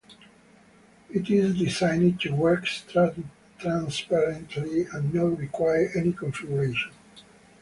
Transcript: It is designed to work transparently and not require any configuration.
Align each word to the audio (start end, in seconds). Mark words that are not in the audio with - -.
It 1.11 1.29
is 1.29 1.59
designed 1.59 2.21
to 2.21 2.33
work 2.33 2.65
transparently 3.59 4.87
and 4.91 5.13
not 5.13 5.37
require 5.37 5.91
any 5.95 6.11
configuration. 6.11 6.91